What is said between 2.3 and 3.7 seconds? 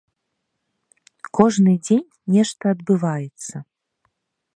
нешта адбываецца.